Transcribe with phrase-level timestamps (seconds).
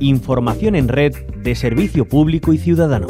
[0.00, 3.06] Información en red de servicio público y ciudadano.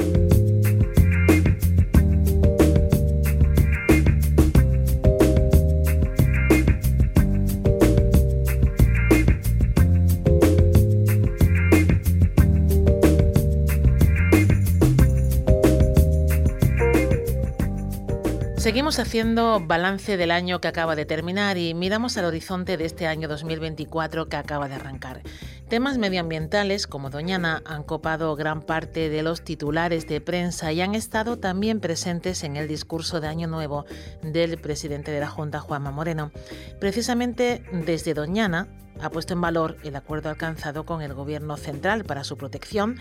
[18.57, 23.07] Seguimos haciendo balance del año que acaba de terminar y miramos al horizonte de este
[23.07, 25.23] año 2024 que acaba de arrancar.
[25.71, 30.97] Temas medioambientales como Doñana han copado gran parte de los titulares de prensa y han
[30.97, 33.85] estado también presentes en el discurso de Año Nuevo
[34.21, 36.33] del presidente de la Junta, Juanma Moreno.
[36.81, 38.67] Precisamente desde Doñana
[39.01, 42.97] ha puesto en valor el acuerdo alcanzado con el Gobierno central para su protección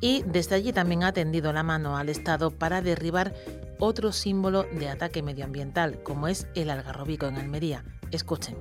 [0.00, 3.34] y desde allí también ha tendido la mano al Estado para derribar
[3.80, 7.84] otro símbolo de ataque medioambiental, como es el algarrobico en Almería.
[8.12, 8.56] Escuchen.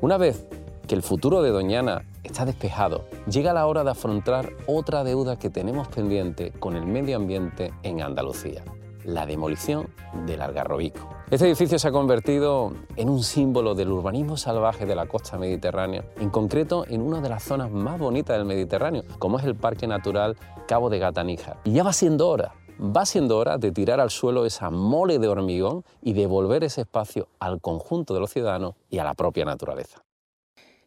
[0.00, 0.46] Una vez
[0.86, 5.50] que el futuro de Doñana está despejado, llega la hora de afrontar otra deuda que
[5.50, 8.64] tenemos pendiente con el medio ambiente en Andalucía,
[9.04, 9.88] la demolición
[10.26, 11.08] del algarrobico.
[11.30, 16.04] Este edificio se ha convertido en un símbolo del urbanismo salvaje de la costa mediterránea,
[16.20, 19.86] en concreto en una de las zonas más bonitas del Mediterráneo, como es el Parque
[19.86, 20.36] Natural
[20.68, 21.58] Cabo de Gataníjar.
[21.64, 25.28] Y ya va siendo hora va siendo hora de tirar al suelo esa mole de
[25.28, 30.03] hormigón y devolver ese espacio al conjunto de los ciudadanos y a la propia naturaleza.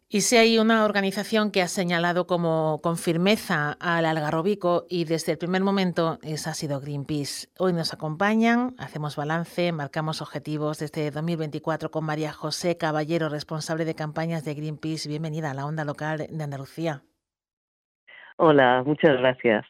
[0.10, 5.34] Y si hay una organización que ha señalado como con firmeza al algarrobico y desde
[5.34, 7.50] el primer momento esa ha sido Greenpeace.
[7.60, 13.96] Hoy nos acompañan, hacemos balance, marcamos objetivos desde 2024 con María José Caballero, responsable de
[13.96, 15.10] campañas de Greenpeace.
[15.10, 17.02] Bienvenida a la onda local de Andalucía.
[18.38, 19.66] Hola, muchas gracias.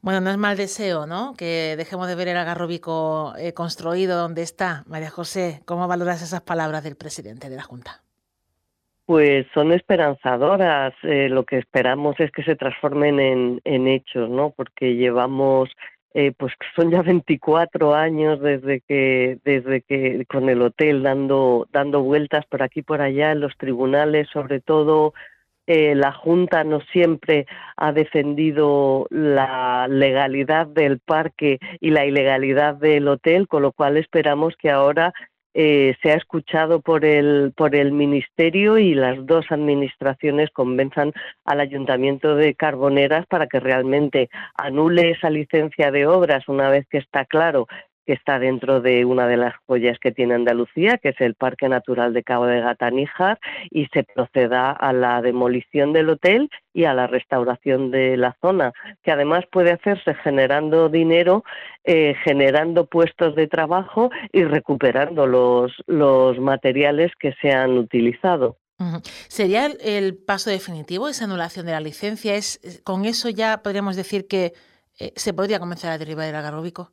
[0.00, 1.34] Bueno, no es mal deseo, ¿no?
[1.36, 4.84] Que dejemos de ver el agarróbico eh, construido donde está.
[4.86, 8.05] María José, ¿cómo valoras esas palabras del presidente de la Junta?
[9.06, 10.92] Pues son esperanzadoras.
[11.04, 13.20] Eh, lo que esperamos es que se transformen
[13.64, 14.50] en, hechos, ¿no?
[14.50, 15.70] Porque llevamos,
[16.12, 22.02] eh, pues son ya 24 años desde que, desde que con el hotel dando, dando
[22.02, 25.14] vueltas por aquí por allá en los tribunales, sobre todo
[25.68, 27.46] eh, la Junta no siempre
[27.76, 34.54] ha defendido la legalidad del parque y la ilegalidad del hotel, con lo cual esperamos
[34.56, 35.12] que ahora
[35.58, 41.14] eh, sea escuchado por el, por el Ministerio y las dos administraciones convenzan
[41.46, 46.98] al Ayuntamiento de Carboneras para que realmente anule esa licencia de obras una vez que
[46.98, 47.66] está claro
[48.06, 51.68] que está dentro de una de las joyas que tiene Andalucía, que es el Parque
[51.68, 53.38] Natural de Cabo de Gataníjar,
[53.70, 58.72] y se proceda a la demolición del hotel y a la restauración de la zona,
[59.02, 61.44] que además puede hacerse generando dinero,
[61.84, 68.58] eh, generando puestos de trabajo y recuperando los, los materiales que se han utilizado.
[69.28, 72.34] ¿Sería el, paso definitivo esa anulación de la licencia?
[72.34, 74.52] ¿Es, ¿Con eso ya podríamos decir que
[74.98, 76.92] eh, se podría comenzar a derribar el agarróbico?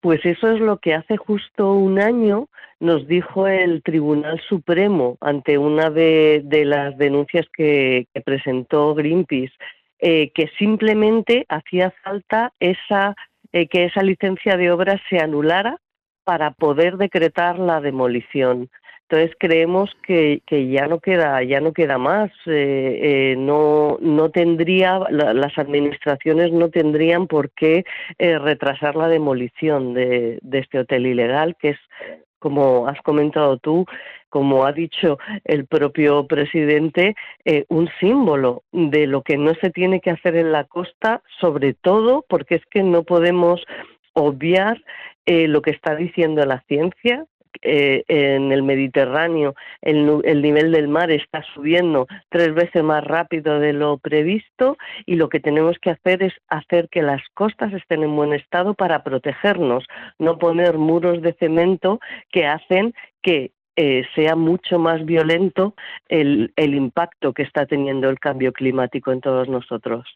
[0.00, 2.48] Pues eso es lo que hace justo un año
[2.80, 9.52] nos dijo el Tribunal Supremo ante una de, las denuncias que, presentó Greenpeace,
[9.98, 13.14] eh, que simplemente hacía falta esa,
[13.52, 15.76] eh, que esa licencia de obra se anulara
[16.24, 18.70] para poder decretar la demolición.
[19.10, 22.30] Entonces creemos que, ya no queda ya no queda más.
[22.46, 27.84] Eh, eh, no no tendría las administraciones no tendrían por qué
[28.18, 31.78] eh, retrasar la demolición de, de, este hotel ilegal que es
[32.38, 33.84] como has comentado tú,
[34.28, 37.16] como ha dicho el propio presidente,
[37.68, 42.24] un símbolo de lo que no se tiene que hacer en la costa, sobre todo
[42.28, 43.62] porque es que no podemos
[44.14, 44.82] obviar
[45.26, 47.26] lo que está diciendo la ciencia,
[47.62, 53.60] eh, en el Mediterráneo el, el, nivel del mar está subiendo tres veces más rápido
[53.60, 58.02] de lo previsto y lo que tenemos que hacer es hacer que las costas estén
[58.02, 59.84] en buen estado para protegernos,
[60.18, 62.00] no poner muros de cemento
[62.30, 63.52] que hacen que
[63.82, 65.74] eh, sea mucho más violento
[66.06, 70.06] el, impacto que está teniendo el cambio climático en todos nosotros.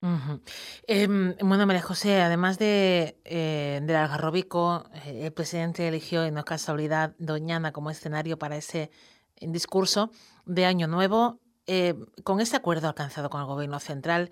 [0.87, 6.41] Em, bueno, María José, además de eh, del algarrobico, eh, el presidente eligió, y no
[6.41, 8.91] es casualidad, Doñana como escenario para ese
[9.41, 10.11] discurso
[10.45, 11.41] de Año Nuevo.
[12.23, 14.29] con este acuerdo alcanzado con el Gobierno Central,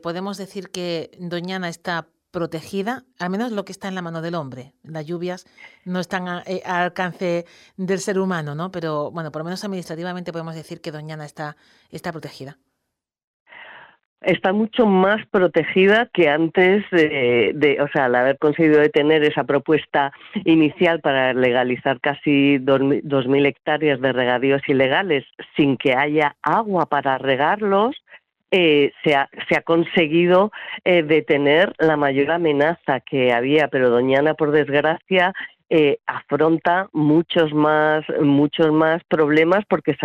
[0.00, 4.34] podemos decir que Doñana está protegida, al menos lo que está en la mano del
[4.34, 4.72] hombre.
[4.82, 5.46] Las lluvias
[5.84, 7.46] no están eh, al alcance
[7.76, 8.70] del ser humano, ¿no?
[8.70, 11.56] Pero bueno, por lo menos administrativamente podemos decir que Doñana está,
[11.90, 12.58] está protegida.
[14.20, 20.12] Está mucho más protegida que antes de, o sea, al haber conseguido detener esa propuesta
[20.44, 25.24] inicial para legalizar casi 2.000 hectáreas de regadíos ilegales
[25.56, 27.96] sin que haya agua para regarlos,
[28.50, 30.50] eh, se, ha, se, ha, conseguido
[30.84, 35.32] eh, detener la mayor amenaza que había, pero Doñana, por desgracia,
[35.68, 39.96] eh, afronta muchos más, muchos más problemas porque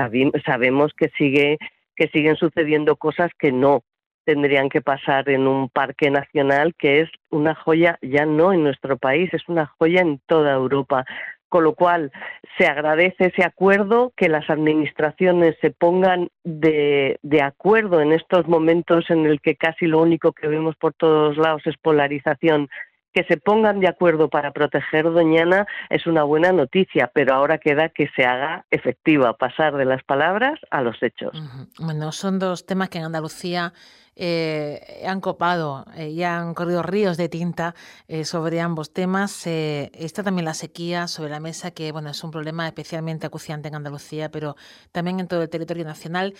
[0.45, 1.57] sabemos que, sigue,
[1.95, 3.81] que siguen sucediendo cosas que no
[4.25, 8.97] tendrían que pasar en un parque nacional que es una joya ya no en nuestro
[8.97, 11.05] país, es una joya en toda Europa
[11.55, 12.11] con lo cual
[12.57, 19.25] se agradece ese acuerdo, que las administraciones se pongan de, acuerdo en estos momentos en
[19.25, 22.67] el que casi lo único que vemos por todos lados es polarización
[23.13, 27.87] que se pongan de acuerdo para proteger Doñana es una buena noticia, pero ahora queda
[27.87, 31.41] que se haga efectiva, pasar de las palabras a los hechos.
[31.79, 33.71] Bueno, son dos temas que en Andalucía
[34.17, 37.75] eh, han copado eh, y han corrido ríos de tinta
[38.07, 39.45] eh, sobre ambos temas.
[39.45, 43.75] está también la sequía sobre la mesa, que bueno, es un problema especialmente acuciante en
[43.75, 44.55] Andalucía, pero
[44.91, 46.33] también en todo el territorio nacional.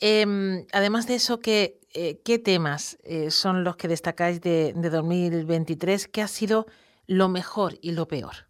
[0.00, 1.78] Em, además de eso, ¿qué,
[2.24, 2.96] qué temas
[3.28, 6.08] son los que destacáis de, de 2023?
[6.08, 6.66] ¿Qué ha sido
[7.06, 8.48] lo mejor y lo peor?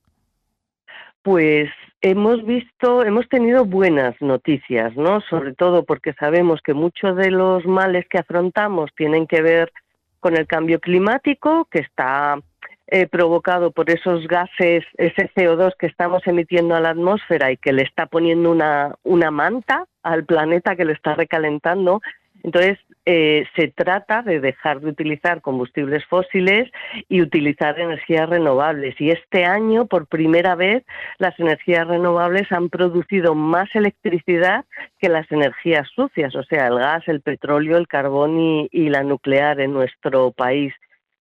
[1.23, 1.69] Pues
[2.03, 5.21] hemos visto, hemos tenido buenas noticias, ¿no?
[5.23, 9.73] Sobre todo porque sabemos que muchos de los males que afrontamos tienen que ver
[10.19, 12.39] con el cambio climático, que está
[12.87, 17.73] eh, provocado por esos gases, ese CO2 que estamos emitiendo a la atmósfera y que
[17.73, 22.01] le está poniendo una, una manta al planeta que le está recalentando.
[22.43, 26.71] Entonces, eh, se trata de dejar de utilizar combustibles fósiles
[27.09, 28.95] y utilizar energías renovables.
[29.01, 30.85] Y este año, por primera vez,
[31.19, 34.65] las energías renovables han producido más electricidad
[34.99, 38.39] que las energías sucias, o sea, el gas, el petróleo, el carbón
[38.71, 40.75] y, la nuclear en nuestro país.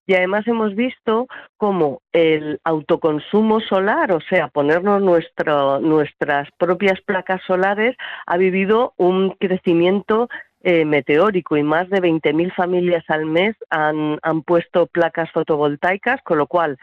[0.06, 7.96] Y además hemos visto cómo el autoconsumo solar, o sea, ponernos nuestras propias placas solares,
[8.26, 10.28] ha vivido un crecimiento
[10.62, 16.38] eh, meteórico y más de 20.000 familias al mes han, han puesto placas fotovoltaicas, con
[16.38, 16.78] lo cual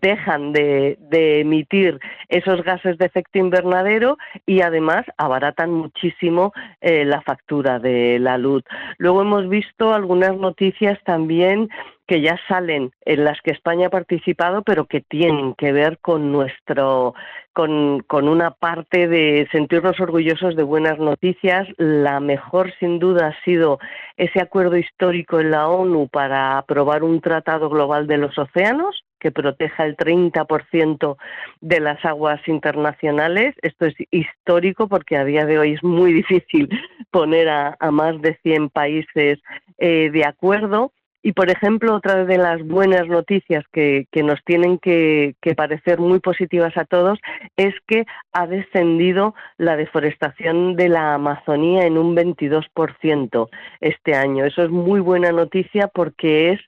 [0.00, 0.96] dejan de,
[1.40, 1.98] emitir
[2.28, 8.62] esos gases de efecto invernadero y además abaratan muchísimo eh, la factura de la luz.
[8.98, 11.68] Luego hemos visto algunas noticias también
[12.12, 16.30] que ya salen en las que España ha participado, pero que tienen que ver con
[16.30, 17.14] nuestro,
[17.54, 21.66] con, una parte de sentirnos orgullosos de buenas noticias.
[21.78, 23.78] La mejor, sin duda, ha sido
[24.18, 29.32] ese acuerdo histórico en la ONU para aprobar un tratado global de los océanos que
[29.32, 31.16] proteja el 30%
[31.62, 33.54] de las aguas internacionales.
[33.62, 36.68] Esto es histórico porque a día de hoy es muy difícil
[37.10, 39.38] poner a, más de 100 países
[39.78, 40.92] eh, de acuerdo.
[41.22, 46.76] Y, por ejemplo, otra de las buenas noticias que, nos tienen que, parecer muy positivas
[46.76, 47.20] a todos
[47.56, 53.48] es que ha descendido la deforestación de la Amazonía en un 22%
[53.80, 54.44] este año.
[54.44, 56.60] Eso es muy buena noticia porque es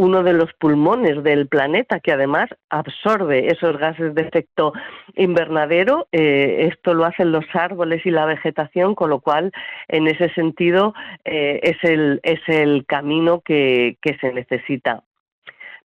[0.00, 4.72] uno de los pulmones del planeta que además absorbe esos gases de efecto
[5.14, 6.08] invernadero.
[6.10, 9.52] Eh, esto lo hacen los árboles y la vegetación, con lo cual
[9.88, 10.94] en ese sentido
[11.26, 15.02] eh, es, el, es el camino que, que se necesita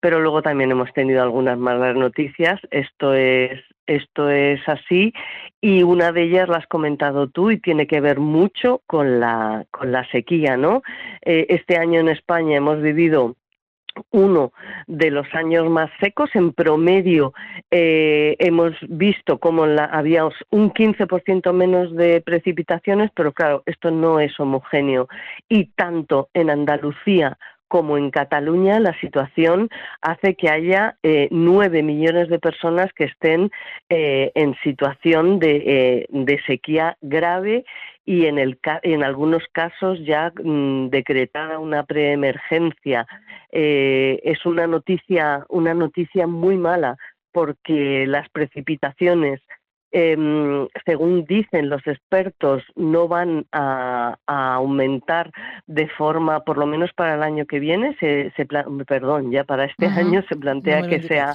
[0.00, 2.60] pero luego también hemos tenido algunas malas noticias.
[2.72, 5.12] Esto es, esto es así
[5.60, 9.64] y una de ellas la has comentado tú y tiene que ver mucho con la,
[9.70, 10.82] con la sequía, ¿no?
[11.24, 13.36] Eh, este año en España hemos vivido
[14.10, 14.52] uno
[14.86, 16.30] de los años más secos.
[16.34, 17.32] En promedio
[17.70, 24.20] eh, hemos visto cómo la, había un 15% menos de precipitaciones, pero claro, esto no
[24.20, 25.08] es homogéneo.
[25.48, 29.70] Y tanto en Andalucía como en Cataluña, la situación
[30.02, 33.50] hace que haya eh, nueve millones de personas que estén
[33.88, 37.64] eh, en situación de sequía grave
[38.04, 43.06] y en, el, en algunos casos ya mm, decretada una preemergencia.
[43.52, 46.96] Eh, es una noticia, una noticia muy mala
[47.32, 49.40] porque las precipitaciones,
[49.92, 55.30] em, según dicen los expertos, no van a, aumentar
[55.66, 58.32] de forma, por lo menos para el año que viene, se,
[58.86, 61.34] perdón, ya para este año se plantea que sea,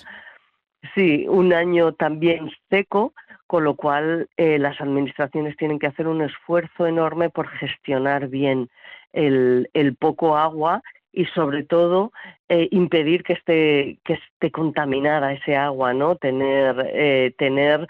[0.96, 3.14] sí, un año también seco,
[3.48, 8.70] con lo cual eh, las administraciones tienen que hacer un esfuerzo enorme por gestionar bien
[9.14, 9.68] el,
[10.00, 12.12] poco agua y sobre todo
[12.50, 17.88] eh, impedir que esté que esté contaminada ese agua no tener eh, tener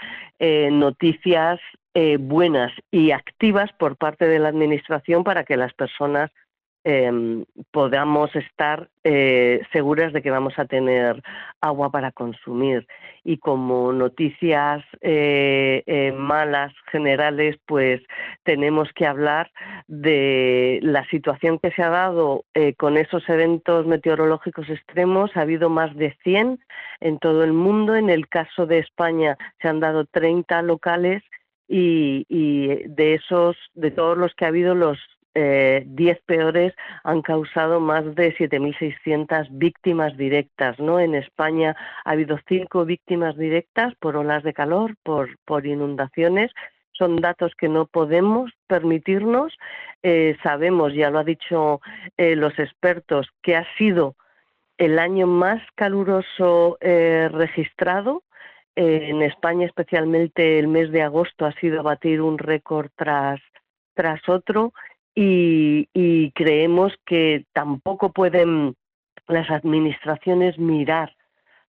[0.71, 1.59] noticias
[2.19, 6.29] buenas y activas por parte de la administración para que las personas
[6.89, 11.21] em, podamos estar eh, seguras de que vamos a tener
[11.59, 12.87] agua para consumir.
[13.25, 18.01] Y como noticias eh, eh, malas generales, pues
[18.43, 19.51] tenemos que hablar
[19.87, 22.45] de la situación que se ha dado
[22.77, 25.35] con esos eventos meteorológicos extremos.
[25.35, 26.57] Ha habido más de 100
[27.01, 27.97] en todo el mundo.
[27.97, 31.21] En el caso de España se han dado 30 locales
[31.67, 34.97] y, y de esos, de todos los que ha habido, los
[35.37, 40.79] 10 eh, peores han causado más de 7.600 víctimas directas.
[40.79, 40.99] ¿no?
[40.99, 46.51] En España ha habido cinco víctimas directas por olas de calor, por, inundaciones.
[46.93, 49.53] Son datos que no podemos permitirnos.
[50.01, 51.81] Eh, sabemos, ya lo ha dicho
[52.17, 54.15] eh, los expertos, que ha sido
[54.79, 58.23] el año más caluroso registrado.
[58.75, 63.39] en España, especialmente el mes de agosto, ha sido batir un récord tras
[64.29, 64.73] otro
[65.19, 68.75] y, creemos que tampoco pueden
[69.27, 71.15] las administraciones mirar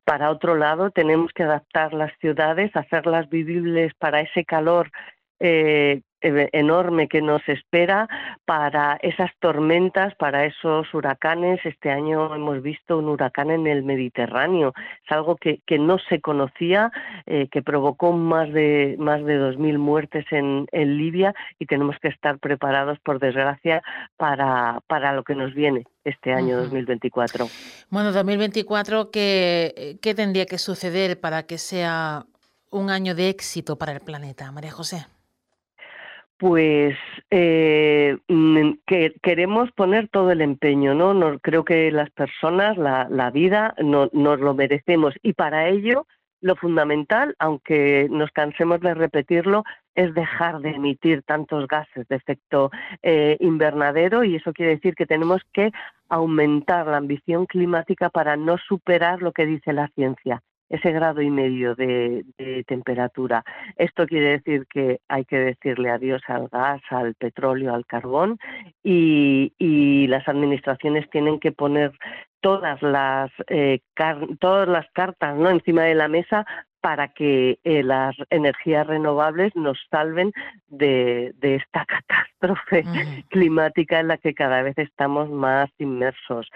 [0.04, 4.90] para otro lado, tenemos que adaptar las ciudades, hacerlas vivibles para ese calor
[5.40, 8.08] eh, enorme que nos espera
[8.44, 11.60] para esas tormentas, para esos huracanes.
[11.64, 14.72] Este año hemos visto un huracán en el Mediterráneo.
[15.04, 16.90] Es algo que, que no se conocía,
[17.26, 22.08] eh, que provocó más de, más de 2.000 muertes en, en, Libia y tenemos que
[22.08, 23.82] estar preparados, por desgracia,
[24.16, 27.46] para, para lo que nos viene este año 2024.
[27.90, 32.24] Bueno, 2024, ¿qué, ¿qué tendría que suceder para que sea
[32.70, 35.06] un año de éxito para el planeta, María José?
[36.38, 36.96] Pues
[37.30, 41.12] eh, mm, que queremos poner todo el empeño, ¿no?
[41.12, 46.06] no creo que las personas, la, la vida, no, nos lo merecemos y para ello
[46.40, 49.64] lo fundamental, aunque nos cansemos de repetirlo,
[49.96, 52.70] es dejar de emitir tantos gases de efecto
[53.02, 55.72] eh, invernadero y eso quiere decir que tenemos que
[56.08, 61.30] aumentar la ambición climática para no superar lo que dice la ciencia ese grado y
[61.30, 62.24] medio de,
[62.66, 63.44] temperatura.
[63.76, 68.38] Esto quiere decir que hay que decirle adiós al gas, al petróleo, al carbón
[68.82, 71.92] y, las administraciones tienen que poner
[72.40, 73.80] todas las eh,
[74.40, 75.50] todas las cartas ¿no?
[75.50, 76.46] encima de la mesa
[76.80, 80.32] para que eh, las energías renovables nos salven
[80.68, 81.84] de, esta
[82.40, 82.84] catástrofe
[83.28, 86.48] climática en la que cada vez estamos más inmersos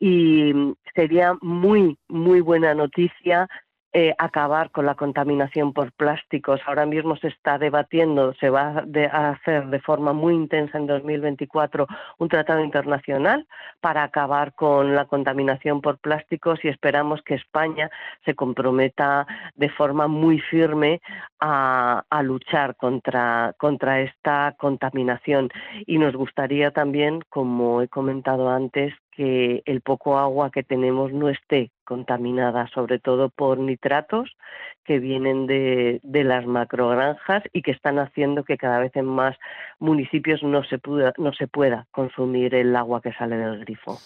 [0.00, 0.52] y
[0.94, 3.46] sería muy, muy buena noticia
[3.92, 6.60] eh, acabar con la contaminación por plásticos.
[6.64, 11.88] Ahora mismo se está debatiendo, se va a hacer de forma muy intensa en 2024
[12.18, 13.48] un tratado internacional
[13.80, 17.90] para acabar con la contaminación por plásticos y esperamos que España
[18.24, 19.26] se comprometa
[19.56, 21.00] de forma muy firme
[21.40, 25.48] a, a luchar contra, contra esta contaminación.
[25.84, 31.28] Y nos gustaría también, como he comentado antes, que el poco agua que tenemos no
[31.28, 34.34] esté contaminada, sobre todo por nitratos
[34.82, 39.36] que vienen de, de las macrogranjas y que están haciendo que cada vez en más
[39.78, 43.98] municipios no se, pueda, no se pueda consumir el agua que sale del grifo.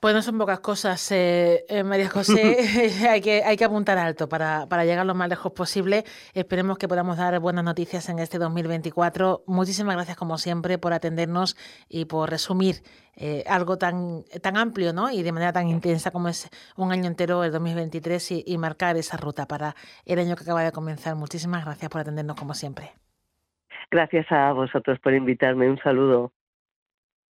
[0.00, 2.56] Pues no son pocas cosas, eh, eh, María José.
[3.10, 6.04] hay, que, hay que apuntar alto para, para, llegar lo más lejos posible.
[6.34, 9.44] Esperemos que podamos dar buenas noticias en este 2024.
[9.46, 11.56] Muchísimas gracias, como siempre, por atendernos
[11.88, 12.76] y por resumir
[13.16, 15.10] eh, algo tan, tan amplio ¿no?
[15.10, 18.98] y de manera tan intensa como es un año entero, el 2023, y, y marcar
[18.98, 19.74] esa ruta para
[20.04, 21.16] el año que acaba de comenzar.
[21.16, 22.92] Muchísimas gracias por atendernos, como siempre.
[23.90, 25.70] Gracias a vosotros por invitarme.
[25.70, 26.32] Un saludo.